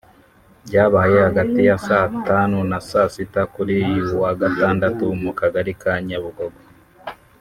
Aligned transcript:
Byabaye 0.65 1.15
hagati 1.25 1.59
ya 1.69 1.77
saa 1.85 2.07
tanu 2.27 2.57
na 2.69 2.79
saa 2.89 3.09
sita 3.13 3.41
kuri 3.53 3.75
uyu 3.91 4.05
wa 4.23 4.31
Gatandatu 4.41 5.05
mu 5.21 5.31
kagari 5.39 5.73
ka 5.81 5.93
Nyabugogo 6.07 6.61